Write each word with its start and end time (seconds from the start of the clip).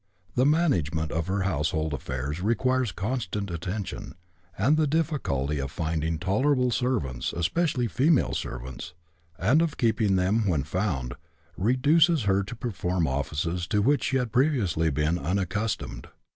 The 0.33 0.47
management 0.47 1.11
of 1.11 1.27
her 1.27 1.41
household 1.43 1.93
affairs 1.93 2.41
requires 2.41 2.91
constant 2.91 3.51
attention, 3.51 4.15
and 4.57 4.75
the 4.75 4.87
diflfi 4.87 5.19
culty 5.19 5.63
of 5.63 5.69
finding 5.69 6.17
tolerable 6.17 6.71
servants, 6.71 7.33
especially 7.33 7.85
female 7.87 8.33
servants, 8.33 8.95
and 9.37 9.61
of 9.61 9.77
keeping 9.77 10.15
them 10.15 10.47
when 10.47 10.63
found, 10.63 11.13
reduces 11.55 12.23
her 12.23 12.41
to 12.45 12.55
perform 12.55 13.05
offices 13.07 13.67
to 13.67 13.83
which 13.83 14.05
she 14.05 14.17
had 14.17 14.31
previously 14.31 14.89
been 14.89 15.19
unaccustomed. 15.19 16.07